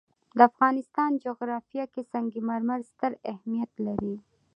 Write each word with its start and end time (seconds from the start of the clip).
د 0.37 0.39
افغانستان 0.49 1.11
جغرافیه 1.25 1.85
کې 1.93 2.01
سنگ 2.11 2.31
مرمر 2.49 2.79
ستر 2.89 3.11
اهمیت 3.31 3.71
لري. 3.85 4.15